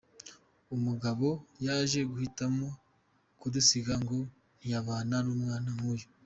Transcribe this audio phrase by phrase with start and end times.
[0.75, 1.27] Umugabo
[1.65, 2.67] yaje guhitamo
[3.39, 4.17] kudusiga ngo
[4.57, 6.07] ntiyabana n’umwana nk’uyu.